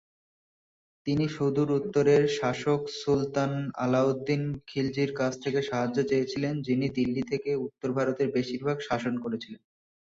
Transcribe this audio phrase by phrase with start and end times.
[1.07, 3.51] তিনি সুদূর উত্তরের শাসক সুলতান
[3.83, 9.61] আলা-উদ-দীন খিলজির কাছ থেকে সাহায্য চেয়েছিলেন, যিনি দিল্লি থেকে উত্তর ভারতের বেশিরভাগ শাসন করছিলেন।